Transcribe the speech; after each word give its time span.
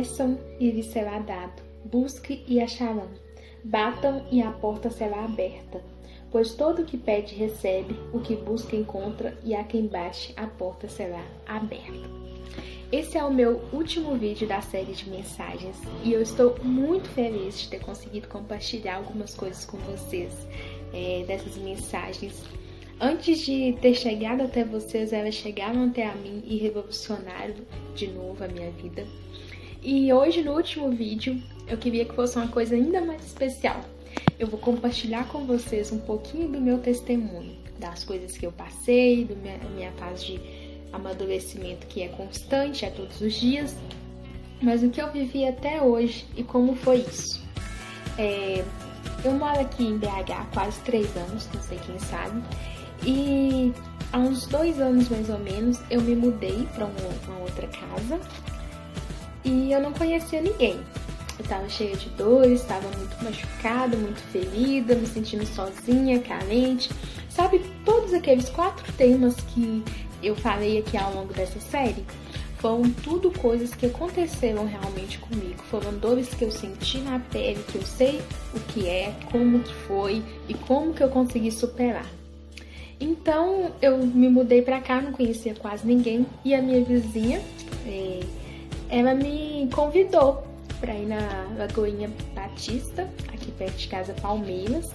Peçam 0.00 0.38
e 0.58 0.70
lhes 0.70 0.86
será 0.86 1.18
dado. 1.18 1.62
Busque 1.84 2.42
e 2.48 2.58
acharão. 2.58 3.10
Batam 3.62 4.24
e 4.32 4.40
a 4.40 4.50
porta 4.50 4.88
será 4.88 5.26
aberta. 5.26 5.84
Pois 6.32 6.54
todo 6.54 6.80
o 6.80 6.84
que 6.86 6.96
pede 6.96 7.34
recebe, 7.34 7.94
o 8.10 8.18
que 8.18 8.34
busca 8.34 8.74
encontra, 8.74 9.36
e 9.44 9.54
a 9.54 9.62
quem 9.62 9.86
bate 9.86 10.32
a 10.38 10.46
porta 10.46 10.88
será 10.88 11.22
aberta. 11.46 12.08
Esse 12.90 13.18
é 13.18 13.24
o 13.24 13.30
meu 13.30 13.60
último 13.74 14.16
vídeo 14.16 14.48
da 14.48 14.62
série 14.62 14.94
de 14.94 15.10
mensagens 15.10 15.76
e 16.02 16.14
eu 16.14 16.22
estou 16.22 16.56
muito 16.64 17.06
feliz 17.10 17.60
de 17.60 17.68
ter 17.68 17.80
conseguido 17.80 18.26
compartilhar 18.26 18.96
algumas 18.96 19.34
coisas 19.34 19.66
com 19.66 19.76
vocês 19.76 20.32
é, 20.94 21.24
dessas 21.26 21.58
mensagens. 21.58 22.42
Antes 22.98 23.40
de 23.40 23.76
ter 23.82 23.94
chegado 23.94 24.42
até 24.42 24.64
vocês, 24.64 25.12
elas 25.12 25.34
chegaram 25.34 25.84
até 25.84 26.06
a 26.06 26.14
mim 26.14 26.42
e 26.46 26.56
revolucionaram 26.56 27.54
de 27.94 28.06
novo 28.08 28.42
a 28.42 28.48
minha 28.48 28.70
vida. 28.70 29.06
E 29.82 30.12
hoje, 30.12 30.42
no 30.42 30.52
último 30.52 30.90
vídeo, 30.90 31.42
eu 31.66 31.78
queria 31.78 32.04
que 32.04 32.14
fosse 32.14 32.36
uma 32.36 32.48
coisa 32.48 32.74
ainda 32.74 33.00
mais 33.00 33.24
especial. 33.24 33.80
Eu 34.38 34.46
vou 34.46 34.60
compartilhar 34.60 35.26
com 35.28 35.46
vocês 35.46 35.90
um 35.90 35.98
pouquinho 35.98 36.48
do 36.48 36.60
meu 36.60 36.78
testemunho, 36.78 37.56
das 37.78 38.04
coisas 38.04 38.36
que 38.36 38.44
eu 38.44 38.52
passei, 38.52 39.24
da 39.24 39.34
minha, 39.34 39.58
minha 39.74 39.92
fase 39.92 40.26
de 40.26 40.40
amadurecimento 40.92 41.86
que 41.86 42.02
é 42.02 42.08
constante, 42.08 42.84
é 42.84 42.90
todos 42.90 43.20
os 43.22 43.32
dias, 43.32 43.74
mas 44.60 44.82
o 44.82 44.90
que 44.90 45.00
eu 45.00 45.10
vivi 45.10 45.46
até 45.46 45.80
hoje 45.80 46.26
e 46.36 46.42
como 46.42 46.74
foi 46.74 46.98
isso. 46.98 47.42
É, 48.18 48.62
eu 49.24 49.32
moro 49.32 49.60
aqui 49.60 49.84
em 49.84 49.96
BH 49.96 50.32
há 50.32 50.44
quase 50.52 50.78
três 50.80 51.16
anos, 51.16 51.48
não 51.54 51.62
sei 51.62 51.78
quem 51.86 51.98
sabe, 51.98 52.42
e 53.02 53.72
há 54.12 54.18
uns 54.18 54.46
dois 54.46 54.78
anos 54.78 55.08
mais 55.08 55.30
ou 55.30 55.38
menos 55.38 55.80
eu 55.90 56.02
me 56.02 56.14
mudei 56.14 56.66
para 56.74 56.84
uma, 56.84 57.08
uma 57.28 57.38
outra 57.40 57.66
casa 57.68 58.20
e 59.44 59.72
eu 59.72 59.80
não 59.80 59.92
conhecia 59.92 60.40
ninguém. 60.40 60.78
Eu 61.38 61.44
tava 61.46 61.68
cheia 61.68 61.96
de 61.96 62.08
dores, 62.10 62.60
estava 62.60 62.86
muito 62.96 63.24
machucada, 63.24 63.96
muito 63.96 64.20
ferida, 64.30 64.94
me 64.94 65.06
sentindo 65.06 65.46
sozinha, 65.46 66.20
carente. 66.20 66.90
Sabe, 67.30 67.60
todos 67.84 68.12
aqueles 68.12 68.48
quatro 68.50 68.92
temas 68.94 69.36
que 69.36 69.82
eu 70.22 70.36
falei 70.36 70.78
aqui 70.78 70.96
ao 70.96 71.14
longo 71.14 71.32
dessa 71.32 71.58
série 71.58 72.04
foram 72.60 72.82
tudo 72.90 73.30
coisas 73.30 73.74
que 73.74 73.86
aconteceram 73.86 74.66
realmente 74.66 75.18
comigo. 75.18 75.62
Foram 75.70 75.94
dores 75.94 76.28
que 76.28 76.44
eu 76.44 76.50
senti 76.50 76.98
na 76.98 77.18
pele, 77.18 77.62
que 77.66 77.76
eu 77.76 77.82
sei 77.82 78.20
o 78.54 78.60
que 78.68 78.86
é, 78.86 79.14
como 79.32 79.60
que 79.60 79.72
foi 79.72 80.22
e 80.46 80.52
como 80.52 80.92
que 80.92 81.02
eu 81.02 81.08
consegui 81.08 81.50
superar. 81.50 82.06
Então 83.00 83.72
eu 83.80 83.96
me 83.96 84.28
mudei 84.28 84.60
para 84.60 84.78
cá, 84.78 85.00
não 85.00 85.12
conhecia 85.12 85.54
quase 85.54 85.86
ninguém 85.86 86.26
e 86.44 86.54
a 86.54 86.60
minha 86.60 86.84
vizinha, 86.84 87.40
é, 87.86 88.20
ela 88.90 89.14
me 89.14 89.68
convidou 89.72 90.42
para 90.80 90.94
ir 90.94 91.06
na 91.06 91.46
Lagoinha 91.56 92.10
Batista, 92.34 93.08
aqui 93.32 93.52
perto 93.52 93.76
de 93.76 93.88
casa 93.88 94.12
Palmeiras. 94.14 94.90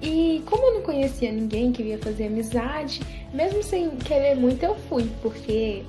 E 0.00 0.42
como 0.46 0.64
eu 0.64 0.74
não 0.74 0.82
conhecia 0.82 1.30
ninguém, 1.30 1.72
queria 1.72 1.98
fazer 1.98 2.28
amizade, 2.28 3.00
mesmo 3.34 3.62
sem 3.62 3.90
querer 3.96 4.36
muito, 4.36 4.62
eu 4.62 4.76
fui, 4.88 5.10
porque 5.20 5.82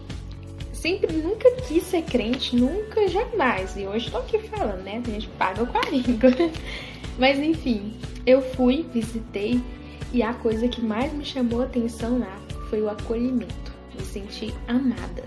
sempre 0.73 1.13
nunca 1.13 1.49
quis 1.67 1.83
ser 1.83 2.01
crente, 2.01 2.55
nunca, 2.55 3.07
jamais. 3.07 3.77
E 3.77 3.85
hoje 3.85 4.09
tô 4.09 4.17
aqui 4.17 4.39
falando, 4.39 4.81
né? 4.83 5.01
A 5.05 5.09
gente 5.09 5.27
paga 5.29 5.65
com 5.65 5.77
a 5.77 5.89
língua. 5.89 6.31
Mas 7.19 7.37
enfim, 7.37 7.93
eu 8.25 8.41
fui, 8.41 8.85
visitei, 8.91 9.61
e 10.11 10.23
a 10.23 10.33
coisa 10.33 10.67
que 10.67 10.81
mais 10.81 11.13
me 11.13 11.23
chamou 11.23 11.61
a 11.61 11.65
atenção 11.65 12.17
lá 12.17 12.39
foi 12.69 12.81
o 12.81 12.89
acolhimento. 12.89 13.71
Me 13.93 14.03
senti 14.03 14.53
amada 14.67 15.23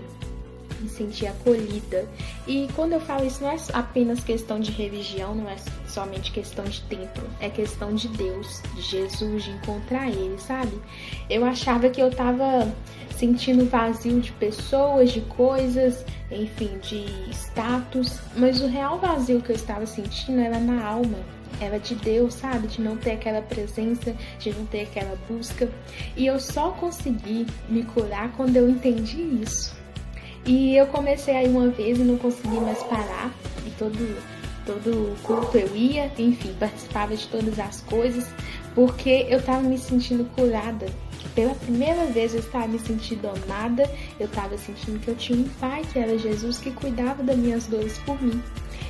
me 0.83 0.89
sentir 0.89 1.27
acolhida. 1.27 2.07
E 2.45 2.67
quando 2.75 2.93
eu 2.93 2.99
falo 2.99 3.25
isso, 3.25 3.41
não 3.41 3.49
é 3.49 3.57
apenas 3.71 4.23
questão 4.23 4.59
de 4.59 4.71
religião, 4.71 5.33
não 5.33 5.49
é 5.49 5.55
somente 5.87 6.31
questão 6.31 6.65
de 6.65 6.81
templo, 6.83 7.23
é 7.39 7.49
questão 7.49 7.95
de 7.95 8.07
Deus, 8.09 8.61
de 8.75 8.81
Jesus, 8.81 9.43
de 9.43 9.51
encontrar 9.51 10.09
Ele, 10.09 10.37
sabe? 10.37 10.79
Eu 11.29 11.45
achava 11.45 11.89
que 11.89 12.01
eu 12.01 12.11
tava 12.11 12.71
sentindo 13.15 13.65
vazio 13.65 14.19
de 14.19 14.31
pessoas, 14.33 15.11
de 15.11 15.21
coisas, 15.21 16.05
enfim, 16.31 16.77
de 16.79 17.05
status, 17.31 18.19
mas 18.35 18.61
o 18.61 18.67
real 18.67 18.99
vazio 18.99 19.41
que 19.41 19.51
eu 19.51 19.55
estava 19.55 19.85
sentindo 19.85 20.41
era 20.41 20.59
na 20.59 20.83
alma, 20.83 21.17
era 21.61 21.79
de 21.79 21.95
Deus, 21.95 22.33
sabe? 22.33 22.67
De 22.67 22.81
não 22.81 22.97
ter 22.97 23.11
aquela 23.11 23.41
presença, 23.41 24.15
de 24.39 24.51
não 24.51 24.65
ter 24.65 24.81
aquela 24.81 25.15
busca. 25.29 25.69
E 26.17 26.25
eu 26.25 26.39
só 26.39 26.71
consegui 26.71 27.45
me 27.69 27.83
curar 27.83 28.31
quando 28.33 28.57
eu 28.57 28.69
entendi 28.69 29.21
isso. 29.21 29.82
E 30.45 30.75
eu 30.75 30.87
comecei 30.87 31.35
aí 31.35 31.47
uma 31.47 31.69
vez 31.69 31.97
e 31.97 32.03
não 32.03 32.17
consegui 32.17 32.59
mais 32.59 32.81
parar. 32.83 33.31
E 33.65 33.69
todo, 33.71 34.21
todo 34.65 35.15
culto 35.23 35.57
eu 35.57 35.73
ia, 35.75 36.11
enfim, 36.17 36.53
participava 36.59 37.15
de 37.15 37.27
todas 37.27 37.57
as 37.59 37.81
coisas, 37.81 38.27
porque 38.75 39.25
eu 39.29 39.41
tava 39.41 39.61
me 39.61 39.77
sentindo 39.77 40.25
curada. 40.35 40.87
Pela 41.33 41.55
primeira 41.55 42.05
vez 42.07 42.33
eu 42.33 42.41
estava 42.41 42.67
me 42.67 42.77
sentindo 42.77 43.27
amada, 43.27 43.89
eu 44.19 44.25
estava 44.25 44.57
sentindo 44.57 44.99
que 44.99 45.07
eu 45.07 45.15
tinha 45.15 45.39
um 45.39 45.49
pai, 45.59 45.81
que 45.91 45.97
era 45.97 46.17
Jesus, 46.17 46.59
que 46.59 46.71
cuidava 46.71 47.23
das 47.23 47.37
minhas 47.37 47.65
dores 47.65 47.97
por 47.99 48.21
mim. 48.21 48.41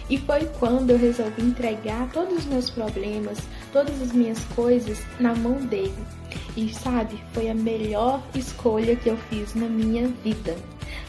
E 0.10 0.18
foi 0.18 0.46
quando 0.60 0.90
eu 0.90 0.98
resolvi 0.98 1.44
entregar 1.44 2.10
todos 2.12 2.40
os 2.40 2.46
meus 2.46 2.70
problemas, 2.70 3.38
todas 3.72 4.02
as 4.02 4.12
minhas 4.12 4.44
coisas 4.56 5.00
na 5.20 5.34
mão 5.36 5.54
dele. 5.54 5.94
E 6.58 6.74
sabe, 6.74 7.24
foi 7.32 7.50
a 7.50 7.56
melhor 7.56 8.22
escolha 8.36 8.96
que 8.96 9.10
eu 9.10 9.18
fiz 9.30 9.56
na 9.56 9.68
minha 9.68 10.08
vida. 10.24 10.56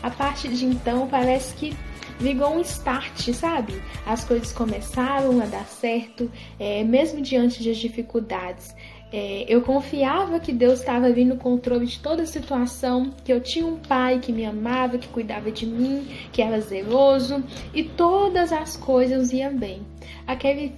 A 0.04 0.10
partir 0.10 0.48
de 0.48 0.66
então, 0.66 1.09
parece 1.09 1.54
que 1.54 1.75
ligou 2.20 2.56
um 2.56 2.60
start, 2.60 3.32
sabe? 3.32 3.72
As 4.04 4.22
coisas 4.22 4.53
começaram 4.53 5.41
a 5.41 5.47
dar 5.47 5.65
certo, 5.65 6.31
é, 6.60 6.84
mesmo 6.84 7.22
diante 7.22 7.65
das 7.65 7.78
dificuldades. 7.78 8.76
É, 9.10 9.47
eu 9.48 9.62
confiava 9.62 10.38
que 10.38 10.53
Deus 10.53 10.81
estava 10.81 11.06
ali 11.06 11.25
no 11.25 11.38
controle 11.38 11.87
de 11.87 11.98
toda 12.00 12.22
a 12.22 12.26
situação, 12.26 13.14
que 13.25 13.32
eu 13.32 13.41
tinha 13.41 13.66
um 13.66 13.78
pai 13.78 14.19
que 14.19 14.31
me 14.31 14.44
amava, 14.44 14.98
que 14.98 15.09
cuidava 15.09 15.50
de 15.50 15.64
mim, 15.64 16.06
que 16.31 16.43
era 16.43 16.60
zeloso 16.60 17.43
e 17.72 17.82
todas 17.82 18.53
as 18.53 18.76
coisas 18.76 19.32
iam 19.32 19.56
bem. 19.56 19.81
Aquele 20.26 20.70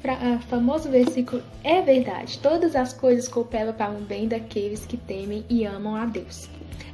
famoso 0.48 0.88
versículo 0.88 1.42
é 1.64 1.82
verdade: 1.82 2.38
todas 2.38 2.76
as 2.76 2.92
coisas 2.92 3.26
cooperam 3.26 3.72
para 3.72 3.90
o 3.90 4.02
bem 4.02 4.28
daqueles 4.28 4.86
que 4.86 4.96
temem 4.96 5.44
e 5.50 5.64
amam 5.64 5.96
a 5.96 6.06
Deus. 6.06 6.48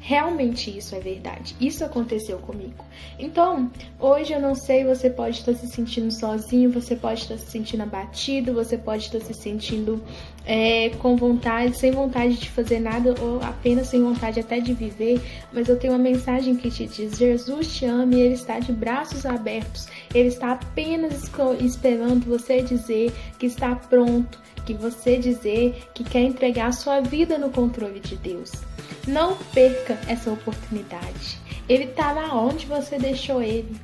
Realmente 0.05 0.77
isso 0.77 0.97
é 0.97 0.99
verdade. 0.99 1.55
Isso 1.61 1.85
aconteceu 1.85 2.37
comigo. 2.39 2.85
Então, 3.21 3.71
hoje 4.01 4.33
eu 4.33 4.41
não 4.41 4.53
sei, 4.53 4.85
você 4.85 5.09
pode 5.09 5.39
estar 5.39 5.55
se 5.55 5.69
sentindo 5.69 6.11
sozinho, 6.11 6.73
você 6.73 6.97
pode 6.97 7.21
estar 7.21 7.39
se 7.39 7.49
sentindo 7.49 7.85
abatido, 7.85 8.53
você 8.53 8.77
pode 8.77 9.05
estar 9.05 9.21
se 9.21 9.33
sentindo 9.33 10.03
é, 10.45 10.89
com 10.99 11.17
vontade, 11.17 11.79
sem 11.79 11.93
vontade 11.93 12.35
de 12.35 12.51
fazer 12.51 12.81
nada 12.81 13.15
ou 13.21 13.41
apenas 13.45 13.87
sem 13.87 14.03
vontade 14.03 14.41
até 14.41 14.59
de 14.59 14.75
viver. 14.75 15.21
Mas 15.53 15.69
eu 15.69 15.79
tenho 15.79 15.93
uma 15.93 16.01
mensagem 16.01 16.57
que 16.57 16.69
te 16.69 16.85
diz: 16.85 17.17
Jesus 17.17 17.73
te 17.73 17.85
ama 17.87 18.17
e 18.17 18.23
Ele 18.23 18.35
está 18.35 18.59
de 18.59 18.73
braços 18.73 19.25
abertos. 19.25 19.87
Ele 20.13 20.31
está 20.31 20.51
apenas 20.51 21.31
esperando 21.61 22.27
você 22.27 22.61
dizer 22.61 23.13
que 23.39 23.47
está 23.47 23.77
pronto, 23.77 24.41
que 24.67 24.75
você 24.75 25.17
dizer 25.17 25.81
que 25.95 26.03
quer 26.03 26.23
entregar 26.23 26.67
a 26.67 26.73
sua 26.73 27.01
vida 27.01 27.39
no 27.39 27.51
controle 27.51 28.01
de 28.01 28.17
Deus. 28.17 28.72
Não 29.07 29.37
perca 29.53 29.99
essa 30.09 30.31
oportunidade. 30.31 31.39
Ele 31.69 31.85
está 31.85 32.13
lá 32.13 32.35
onde 32.35 32.67
você 32.67 32.99
deixou 32.99 33.43
ele. 33.43 33.75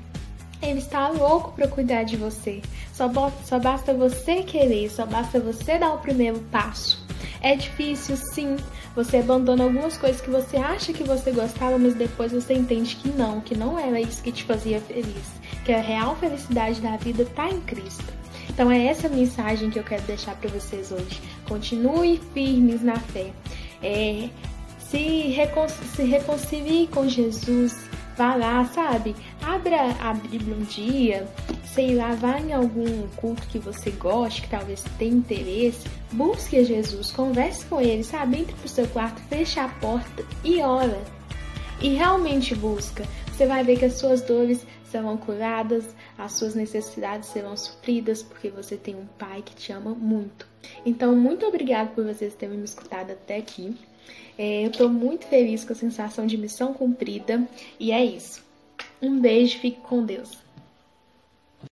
Ele 0.60 0.78
está 0.78 1.08
louco 1.08 1.52
para 1.52 1.68
cuidar 1.68 2.02
de 2.02 2.16
você. 2.16 2.60
Só, 2.92 3.08
só 3.44 3.58
basta 3.58 3.94
você 3.94 4.42
querer, 4.42 4.90
só 4.90 5.06
basta 5.06 5.38
você 5.38 5.78
dar 5.78 5.92
o 5.92 5.98
primeiro 5.98 6.40
passo. 6.50 7.06
É 7.40 7.54
difícil, 7.54 8.16
sim. 8.16 8.56
Você 8.96 9.18
abandona 9.18 9.62
algumas 9.62 9.96
coisas 9.96 10.20
que 10.20 10.30
você 10.30 10.56
acha 10.56 10.92
que 10.92 11.04
você 11.04 11.30
gostava, 11.30 11.78
mas 11.78 11.94
depois 11.94 12.32
você 12.32 12.54
entende 12.54 12.96
que 12.96 13.08
não, 13.10 13.40
que 13.40 13.56
não 13.56 13.78
era 13.78 14.00
isso 14.00 14.22
que 14.22 14.32
te 14.32 14.42
fazia 14.42 14.80
feliz. 14.80 15.38
Que 15.64 15.72
a 15.72 15.80
real 15.80 16.16
felicidade 16.16 16.80
da 16.80 16.96
vida 16.96 17.22
está 17.22 17.48
em 17.48 17.60
Cristo. 17.60 18.12
Então 18.48 18.70
é 18.72 18.86
essa 18.86 19.08
mensagem 19.08 19.70
que 19.70 19.78
eu 19.78 19.84
quero 19.84 20.02
deixar 20.02 20.34
para 20.34 20.50
vocês 20.50 20.90
hoje. 20.90 21.20
Continue 21.46 22.20
firmes 22.34 22.82
na 22.82 22.96
fé. 22.98 23.30
É, 23.80 24.28
se, 24.90 25.28
recon 25.28 25.68
se 25.68 26.02
reconcilie 26.02 26.86
com 26.88 27.08
Jesus, 27.08 27.76
vá 28.16 28.34
lá, 28.34 28.64
sabe? 28.64 29.14
Abra 29.42 29.94
a 30.00 30.14
Bíblia 30.14 30.56
um 30.56 30.64
dia, 30.64 31.28
sei 31.64 31.94
lá, 31.94 32.14
vá 32.14 32.40
em 32.40 32.52
algum 32.52 33.06
culto 33.16 33.46
que 33.48 33.58
você 33.58 33.90
goste, 33.90 34.42
que 34.42 34.48
talvez 34.48 34.82
tenha 34.98 35.14
interesse, 35.14 35.86
busque 36.12 36.64
Jesus, 36.64 37.10
converse 37.10 37.64
com 37.66 37.80
ele, 37.80 38.02
sabe? 38.02 38.40
Entre 38.40 38.54
pro 38.54 38.68
seu 38.68 38.86
quarto, 38.88 39.20
feche 39.28 39.60
a 39.60 39.68
porta 39.68 40.24
e 40.42 40.60
ora. 40.60 41.00
E 41.80 41.90
realmente 41.90 42.54
busca. 42.56 43.04
Você 43.30 43.46
vai 43.46 43.62
ver 43.62 43.78
que 43.78 43.84
as 43.84 43.94
suas 43.94 44.20
dores 44.22 44.66
serão 44.90 45.16
curadas, 45.16 45.84
as 46.16 46.32
suas 46.32 46.54
necessidades 46.54 47.28
serão 47.28 47.56
supridas, 47.56 48.22
porque 48.22 48.48
você 48.48 48.76
tem 48.76 48.94
um 48.94 49.06
pai 49.18 49.42
que 49.42 49.54
te 49.54 49.72
ama 49.72 49.94
muito. 49.94 50.46
Então, 50.84 51.14
muito 51.14 51.46
obrigado 51.46 51.94
por 51.94 52.04
vocês 52.04 52.34
terem 52.34 52.58
me 52.58 52.64
escutado 52.64 53.12
até 53.12 53.36
aqui. 53.36 53.76
É, 54.36 54.64
eu 54.64 54.70
estou 54.70 54.88
muito 54.88 55.26
feliz 55.26 55.64
com 55.64 55.72
a 55.72 55.76
sensação 55.76 56.26
de 56.26 56.38
missão 56.38 56.72
cumprida 56.72 57.46
e 57.78 57.92
é 57.92 58.04
isso. 58.04 58.44
Um 59.02 59.20
beijo, 59.20 59.58
fique 59.58 59.80
com 59.80 60.04
Deus. 60.04 60.47